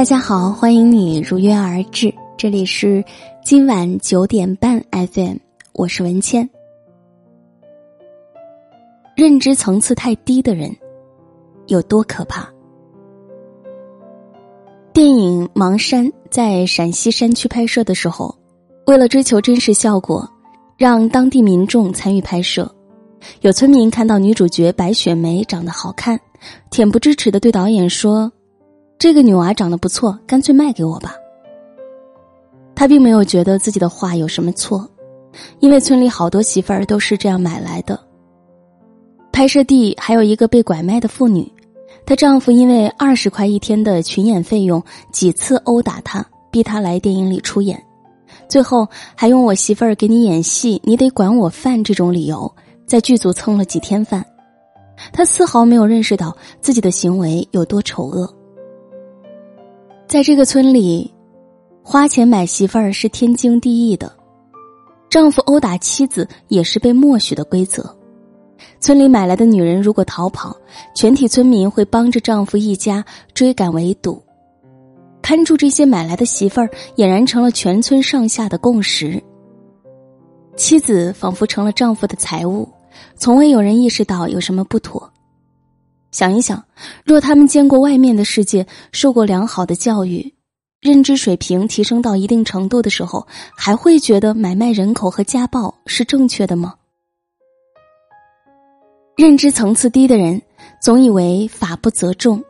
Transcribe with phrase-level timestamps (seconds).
[0.00, 3.04] 大家好，欢迎你如约而至，这里是
[3.44, 5.36] 今晚九点半 FM，
[5.74, 6.48] 我是文倩。
[9.14, 10.74] 认知层次太低的人
[11.66, 12.48] 有多可怕？
[14.94, 18.34] 电影《盲山》在陕西山区拍摄的时候，
[18.86, 20.26] 为了追求真实效果，
[20.78, 22.74] 让当地民众参与拍摄。
[23.42, 26.18] 有村民看到女主角白雪梅长得好看，
[26.70, 28.32] 恬不知耻的对导演说。
[29.00, 31.14] 这个女娃长得不错，干脆卖给我吧。
[32.74, 34.86] 他并没有觉得自己的话有什么错，
[35.58, 37.98] 因为村里好多媳妇儿都是这样买来的。
[39.32, 41.50] 拍摄地还有一个被拐卖的妇女，
[42.04, 47.82] 她丈夫因为二十块一天的群演费用，几次殴打她，逼她来电影里出演，
[48.50, 54.22] 最后还用“我媳妇儿给你演戏，你得管我饭”这种理由，在剧组蹭了几天饭。
[55.10, 58.30] 他丝毫没有认识到自己的行为有多丑恶。
[60.10, 61.08] 在这个村里，
[61.84, 64.12] 花钱买媳妇儿是天经地义的，
[65.08, 67.96] 丈夫殴打妻子也是被默许的规则。
[68.80, 70.52] 村里买来的女人如果逃跑，
[70.96, 74.20] 全体村民会帮着丈夫一家追赶围堵，
[75.22, 79.22] 看住这些买来的媳妇儿，俨然成了全村上下的共识。
[80.56, 82.68] 妻子仿佛成了丈夫的财物，
[83.14, 85.08] 从未有人意识到有什么不妥。
[86.10, 86.64] 想一想，
[87.04, 90.34] 若他们见过外面的世界，受过良好的教育，
[90.80, 96.74] 认知水平提升到一定程度的时候，还会觉得买卖人口和家暴是正确的吗？
[99.16, 100.40] 认知层次低的人
[100.80, 102.42] 总以为法不责众，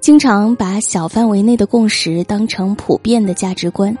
[0.00, 3.96] 经常把小范围内的共识当成普遍的价值观。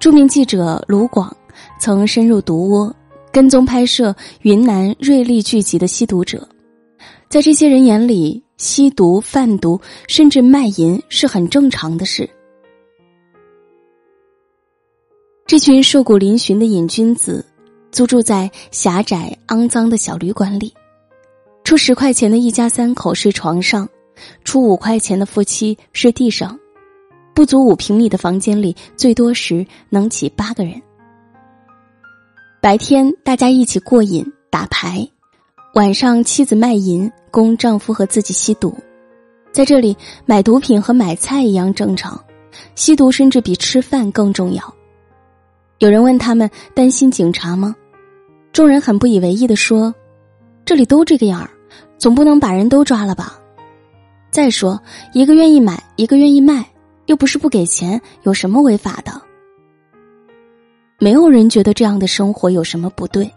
[0.00, 1.34] 著名记者卢广
[1.78, 2.94] 曾深入毒窝，
[3.32, 6.46] 跟踪拍摄云南瑞丽剧集的吸毒者。
[7.28, 12.28] 在这些人眼里，吸毒、贩毒，甚至卖淫是很正常的事。
[15.46, 17.44] 这群瘦骨嶙峋的瘾君子，
[17.90, 20.72] 租住在狭窄肮脏的小旅馆里，
[21.64, 23.88] 出十块钱的一家三口睡床上，
[24.44, 26.58] 出五块钱的夫妻睡地上，
[27.34, 30.80] 不足五平米的房间里，最多时能挤八个人。
[32.60, 35.06] 白天大家一起过瘾打牌。
[35.74, 38.72] 晚上，妻子卖淫供丈夫和自己吸毒，
[39.50, 42.24] 在这里买毒品和买菜一样正常，
[42.76, 44.62] 吸毒甚至比吃饭更重要。
[45.78, 47.74] 有人问他们担心警察吗？
[48.52, 49.92] 众人很不以为意的说
[50.64, 51.50] ：“这里都这个样儿，
[51.98, 53.36] 总不能把人都抓了吧？
[54.30, 54.80] 再说，
[55.12, 56.64] 一个愿意买，一个愿意卖，
[57.06, 59.20] 又不是不给钱，有什么违法的？
[61.00, 63.28] 没有人觉得这样的生活有什么不对。”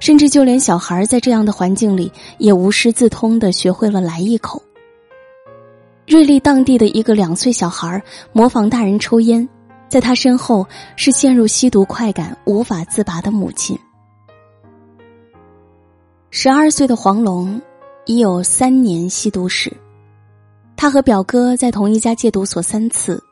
[0.00, 4.62] 甚至就连小孩在这样的环境里，也无师自通的学会了来一口。
[6.06, 8.02] 瑞丽当地的一个两岁小孩
[8.32, 9.48] 模仿大人抽烟，
[9.88, 13.78] 在他身后是陷入吸毒快感无法自拔的母亲。
[16.30, 17.62] 十二岁的黄龙
[18.04, 19.72] 已有三年吸毒史，
[20.76, 23.22] 他和表哥在同一家戒毒所三次，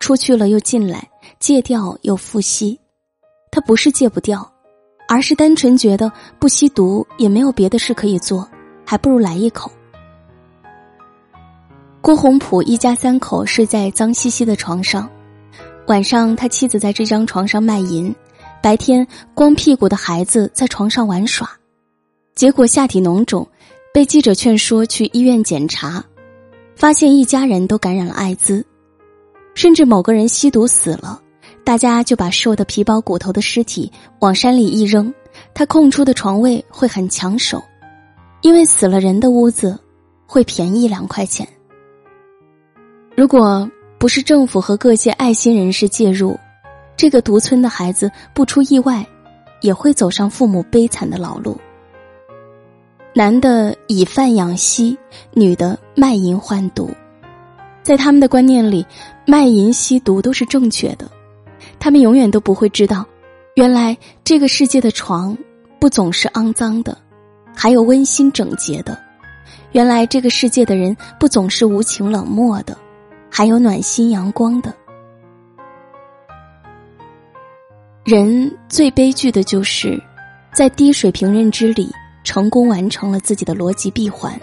[0.00, 2.78] 出去了又进来，戒掉又复吸，
[3.50, 4.52] 他不是戒不掉。
[5.08, 8.46] 而是单纯觉得不吸毒也没有别的事可以做，
[8.84, 9.72] 还不如来一口。
[12.02, 15.08] 郭洪普一家三口睡在脏兮兮的床上，
[15.86, 18.14] 晚上他妻子在这张床上卖淫，
[18.62, 21.50] 白天光屁股的孩子在床上玩耍，
[22.34, 23.48] 结果下体脓肿，
[23.92, 26.04] 被记者劝说去医院检查，
[26.76, 28.64] 发现一家人都感染了艾滋，
[29.54, 31.20] 甚至某个人吸毒死了。
[31.68, 35.12] 大家就把瘦的皮包骨头的尸体往山里一扔，
[35.52, 37.62] 他空出的床位会很抢手，
[38.40, 39.78] 因为死了人的屋子
[40.26, 41.46] 会便宜两块钱。
[43.14, 46.38] 如果不是政府和各界爱心人士介入，
[46.96, 49.06] 这个独村的孩子不出意外，
[49.60, 51.54] 也会走上父母悲惨的老路。
[53.12, 54.96] 男的以贩养吸，
[55.34, 56.88] 女的卖淫换毒，
[57.82, 58.86] 在他们的观念里，
[59.26, 61.06] 卖淫吸毒都是正确的。
[61.88, 63.02] 他们永远都不会知道，
[63.54, 65.34] 原来这个世界的床
[65.80, 66.98] 不总是肮脏的，
[67.56, 68.92] 还有温馨整洁的；
[69.72, 72.76] 原来这个世界的人不总是无情冷漠的，
[73.30, 74.74] 还有暖心阳光的。
[78.04, 79.98] 人最悲剧的就是，
[80.52, 81.90] 在低水平认知里
[82.22, 84.38] 成功完成了自己的逻辑闭环，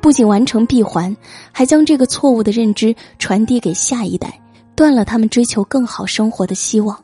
[0.00, 1.14] 不仅完成闭环，
[1.52, 4.40] 还将这个错误的认知传递给下一代。
[4.76, 7.02] 断了他们追求更好生活的希望。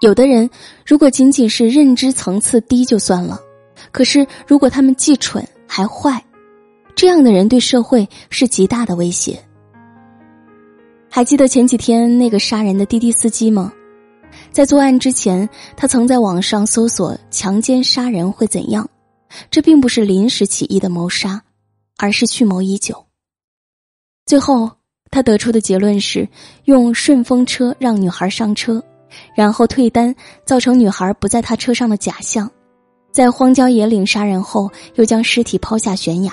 [0.00, 0.48] 有的人
[0.86, 3.38] 如果仅仅是认知层次低就算了，
[3.90, 6.24] 可是如果他们既蠢还坏，
[6.94, 9.42] 这样的人对社会是极大的威胁。
[11.08, 13.72] 还记得前几天那个杀人的滴滴司机吗？
[14.50, 18.88] 在作案之前，他曾在网上搜索“强奸杀人会怎样”，
[19.50, 21.42] 这并不是临时起意的谋杀，
[21.98, 23.06] 而是蓄谋已久。
[24.24, 24.70] 最后，
[25.12, 26.26] 他得出的结论是
[26.64, 28.82] 用顺风车让女孩上车，
[29.36, 30.12] 然后退单，
[30.46, 32.50] 造成女孩不在他车上的假象，
[33.12, 36.32] 在荒郊野岭杀人后，又将尸体抛下悬崖。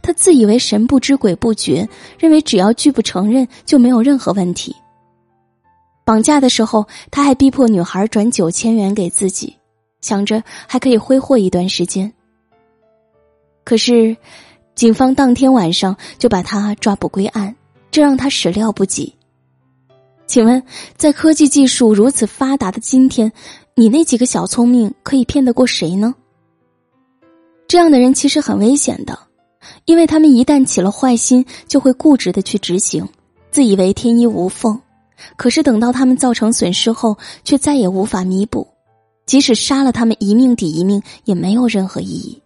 [0.00, 1.86] 他自以为神不知鬼不觉，
[2.18, 4.74] 认为只要拒不承认就没有任何问题。
[6.04, 9.54] 绑架的时候，他还逼迫女孩转九千元给自己，
[10.00, 12.10] 想着还可以挥霍一段时间。
[13.64, 14.16] 可是，
[14.74, 17.54] 警方当天晚上就把他抓捕归案，
[17.92, 19.14] 这让他始料不及。
[20.26, 20.60] 请问，
[20.96, 23.30] 在科技技术如此发达的今天，
[23.76, 26.12] 你那几个小聪明可以骗得过谁呢？
[27.68, 29.16] 这样的人其实很危险的。
[29.84, 33.08] 因为他们一旦起了坏心，就会固执的去执行，
[33.52, 34.80] 自以为天衣无缝，
[35.36, 38.66] 可是等到他们造成损失后，却再也无法弥补，
[39.24, 42.42] 即使杀了他们一命抵一命，也没有任何意义。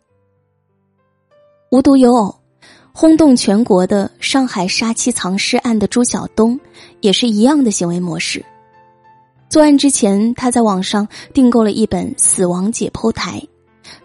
[1.70, 2.35] 无独有偶，
[2.98, 6.58] 轰动全国的上海杀妻藏尸案的朱晓东，
[7.02, 8.42] 也是一样的行为模式。
[9.50, 13.38] 作案之前，他在网上订购了一本《死亡解剖台》。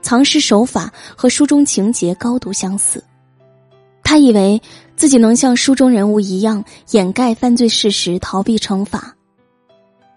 [0.01, 3.01] 藏尸手法和书中情节高度相似，
[4.03, 4.61] 他以为
[4.97, 9.15] 自己能像书中人物一样掩盖犯罪事实、逃避惩罚。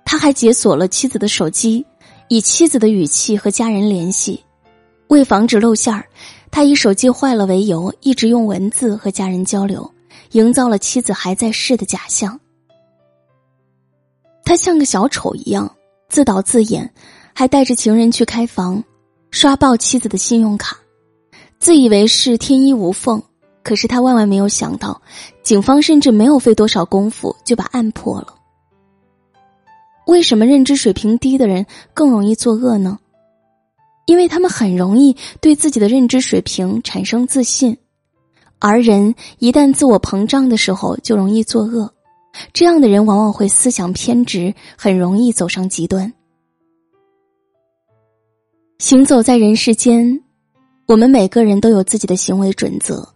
[0.05, 1.87] 他还解锁了妻子的手机，
[2.27, 4.43] 以妻子的语气和家人联系。
[5.09, 6.05] 为防止露馅儿，
[6.55, 9.91] 他以手机坏了为由，一直用文字和家人交流，
[10.31, 12.39] 营造了妻子还在世的假象。
[14.45, 15.69] 他像个小丑一样
[16.09, 16.89] 自导自演，
[17.35, 18.85] 还带着情人去开房。
[19.33, 20.79] 刷爆妻子的信用卡，
[21.59, 23.21] 自以为是天衣无缝，
[23.65, 25.03] 可是他万万没有想到，
[25.43, 28.33] 警方甚至没有费多少功夫就把案破了。
[30.07, 32.97] 为什么认知水平低的人更容易作恶呢？
[34.07, 37.77] 因为他们很容易对自己的认知水平产生自信，
[38.59, 41.93] 而人一旦自我膨胀的时候，就容易作恶。
[42.53, 46.13] 这样的人往往会思想偏执，很容易走上极端。
[48.79, 50.21] 行走在人世间，
[50.87, 53.09] 我们每个人都有自己的行为准则，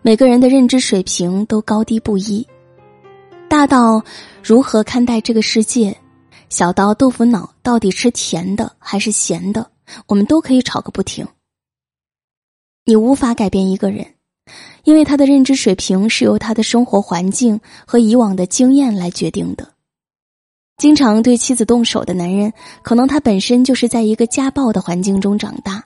[0.00, 2.46] 每个人的认知水平都高低不一。
[3.48, 4.02] 大到
[4.42, 5.94] 如何看待这个世界，
[6.48, 9.68] 小到豆腐脑到底吃甜的还是咸的，
[10.06, 11.26] 我们都可以吵个不停。
[12.84, 14.06] 你无法改变一个人，
[14.84, 19.68] 因为他的认知水平是由他的生活环境和以往的经验来决定的。
[20.78, 22.52] 经常对妻子动手的男人，
[22.82, 25.80] 可能他本身就是在一个家暴的环境中长大；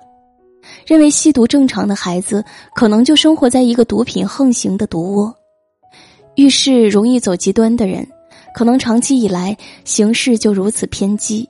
[0.87, 2.43] 认为吸毒正常的孩子，
[2.75, 5.35] 可能就生活在一个毒品横行的毒窝；
[6.37, 8.09] 遇事容易走极端的人，
[8.55, 9.55] 可能长期以来
[9.85, 11.47] 行事就如此偏激。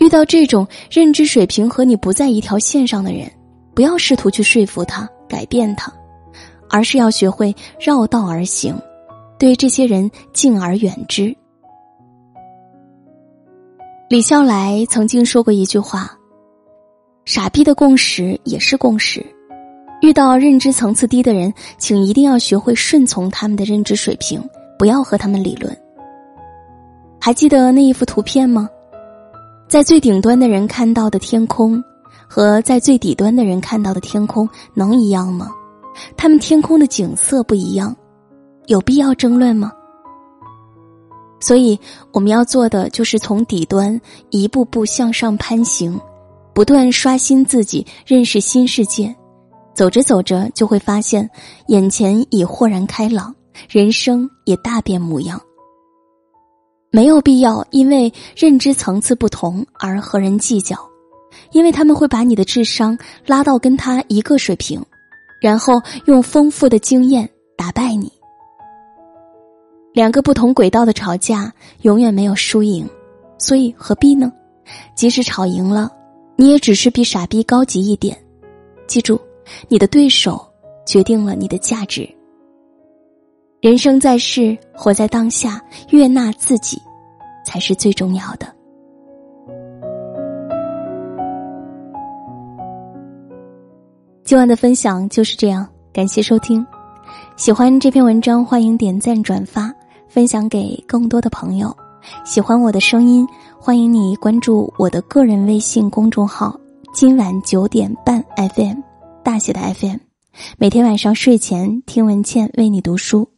[0.00, 3.30] 遇到这种认知水平和你不在一条线上的人，
[3.74, 5.92] 不要试图去说服他、改变他，
[6.70, 8.74] 而是要学会绕道而行，
[9.38, 11.36] 对这些人敬而远之。
[14.08, 16.10] 李笑来曾经说过一句话
[17.26, 19.24] ：“傻逼的共识也是共识。”
[20.00, 24.42] 遇到认知层次低的人，请一定要学会顺从他们的认知水平，
[24.78, 25.76] 不要和他们理论。
[27.20, 28.66] 还记得那一幅图片吗？
[29.70, 31.80] 在最顶端的人看到的天空，
[32.28, 35.48] 和在最底端的人看到的天空能一样吗？
[36.16, 37.94] 他们天空的景色不一样，
[38.66, 39.70] 有必要争论吗？
[41.38, 41.78] 所以，
[42.12, 43.98] 我们要做的就是从底端
[44.30, 45.96] 一步步向上攀行，
[46.52, 49.14] 不断刷新自己，认识新世界。
[49.72, 51.30] 走着走着，就会发现
[51.68, 53.32] 眼前已豁然开朗，
[53.68, 55.40] 人生也大变模样。
[56.92, 60.76] 没有必要因为认知层次不同而和人计较，
[61.52, 64.82] 因为他们会把你的智商拉到跟他一个水平，
[65.40, 68.10] 然后用丰富的经验打败你。
[69.92, 72.88] 两个不同轨道的吵架，永远没有输赢，
[73.38, 74.32] 所以何必呢？
[74.96, 75.90] 即使吵赢了，
[76.34, 78.16] 你也只是比傻逼高级一点。
[78.88, 79.20] 记住，
[79.68, 80.44] 你的对手
[80.84, 82.08] 决定了你的价值。
[83.60, 86.80] 人生在世，活在当下，悦纳自己，
[87.44, 88.46] 才是最重要的。
[94.24, 96.66] 今晚的分享就是这样，感谢收听。
[97.36, 99.70] 喜欢这篇文章，欢迎点赞转发。
[100.08, 101.76] 分享给更多的朋友，
[102.24, 106.58] 喜欢我的声音，欢迎你关注我的个人微信公众号。
[106.94, 108.80] 今晚九点半 FM，
[109.22, 109.98] 大写的 FM，
[110.56, 113.28] 每天晚上睡前听文倩为你读书。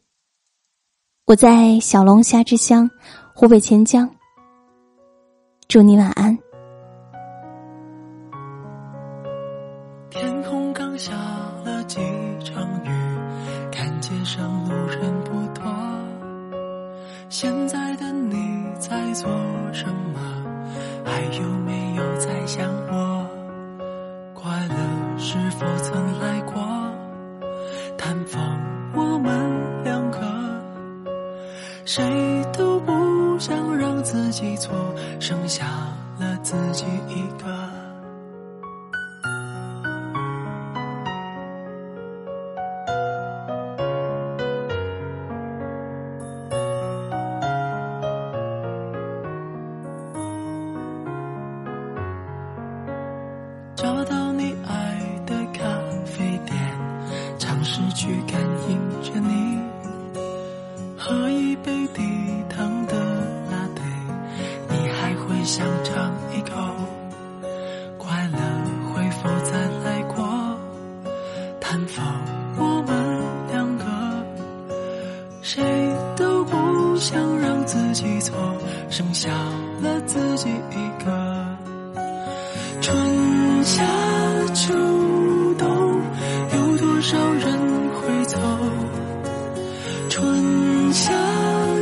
[1.25, 2.89] 我在小龙虾之乡
[3.33, 4.09] 湖北潜江，
[5.69, 6.37] 祝你晚安。
[31.85, 32.03] 谁
[32.57, 34.73] 都不想让自己错，
[35.19, 35.65] 剩下
[36.19, 37.82] 了自己一个。
[80.13, 81.11] 自己一个。
[82.79, 82.95] 春
[83.63, 83.83] 夏
[84.53, 84.71] 秋
[85.57, 85.67] 冬，
[86.53, 87.57] 有多少人
[87.95, 88.37] 会走？
[90.09, 91.11] 春夏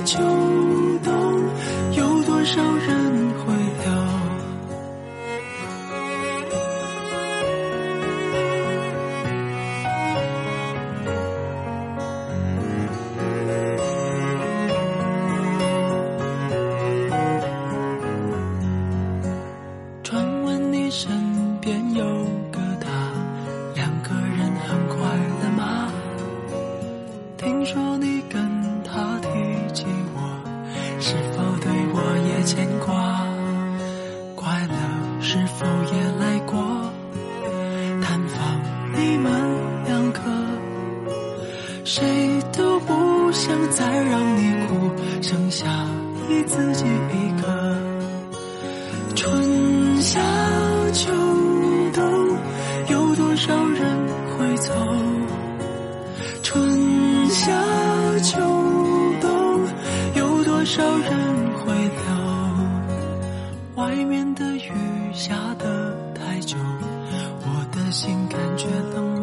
[0.06, 0.18] 秋
[1.04, 1.12] 冬，
[1.92, 3.01] 有多少人
[39.02, 39.32] 你们
[39.88, 40.20] 两个，
[41.84, 44.92] 谁都不想再让你哭，
[45.24, 45.66] 剩下
[46.30, 47.76] 你自己一个。
[49.16, 50.20] 春夏
[50.94, 51.12] 秋
[51.96, 52.38] 冬，
[52.90, 53.82] 有多少人
[54.38, 54.72] 会走？
[56.44, 57.52] 春夏
[58.20, 58.40] 秋
[59.20, 59.66] 冬，
[60.14, 61.12] 有多少人
[61.58, 63.84] 会留？
[63.84, 64.72] 外面的雨
[65.12, 66.56] 下得太久，
[67.92, 69.21] 心感觉冷